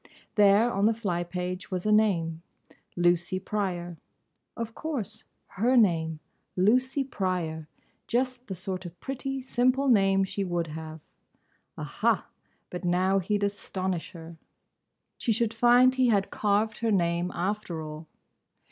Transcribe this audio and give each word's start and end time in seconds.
There, 0.33 0.73
on 0.73 0.85
the 0.85 0.95
fly 0.95 1.23
page, 1.23 1.69
was 1.69 1.85
a 1.85 1.91
name.—"Lucy 1.91 3.37
Pryor"—Of 3.39 4.73
course! 4.73 5.25
Her 5.45 5.77
name! 5.77 6.19
Lucy 6.55 7.03
Pryor—just 7.03 8.47
the 8.47 8.55
sort 8.55 8.87
of 8.87 8.99
pretty, 8.99 9.43
simple 9.43 9.89
name 9.89 10.23
she 10.23 10.43
would 10.43 10.65
have. 10.73 11.01
Aha! 11.77 12.25
but 12.71 12.83
now 12.83 13.19
he'd 13.19 13.43
astonish 13.43 14.13
her! 14.13 14.37
She 15.19 15.31
should 15.31 15.53
find 15.53 15.93
he 15.93 16.07
had 16.07 16.31
carved 16.31 16.79
her 16.79 16.91
name, 16.91 17.29
after 17.35 17.83
all! 17.83 18.07